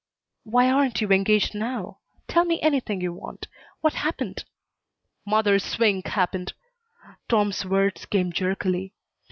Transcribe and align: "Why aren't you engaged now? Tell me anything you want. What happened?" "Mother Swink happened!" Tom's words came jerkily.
"Why 0.45 0.67
aren't 0.67 0.99
you 0.99 1.09
engaged 1.09 1.53
now? 1.53 1.99
Tell 2.27 2.43
me 2.43 2.59
anything 2.61 3.01
you 3.01 3.13
want. 3.13 3.45
What 3.81 3.93
happened?" 3.93 4.45
"Mother 5.27 5.59
Swink 5.59 6.07
happened!" 6.07 6.53
Tom's 7.29 7.63
words 7.65 8.07
came 8.07 8.33
jerkily. 8.33 8.95